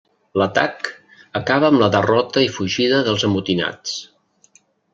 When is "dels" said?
3.09-3.27